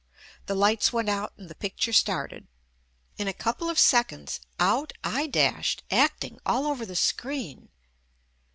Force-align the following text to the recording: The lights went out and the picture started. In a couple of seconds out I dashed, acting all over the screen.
The 0.47 0.55
lights 0.55 0.91
went 0.91 1.09
out 1.09 1.31
and 1.37 1.47
the 1.47 1.53
picture 1.53 1.93
started. 1.93 2.47
In 3.19 3.27
a 3.27 3.33
couple 3.35 3.69
of 3.69 3.77
seconds 3.77 4.39
out 4.59 4.93
I 5.03 5.27
dashed, 5.27 5.83
acting 5.91 6.39
all 6.43 6.65
over 6.65 6.87
the 6.87 6.95
screen. 6.95 7.69